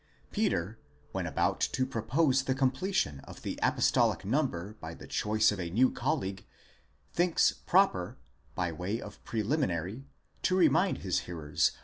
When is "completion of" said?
2.55-3.43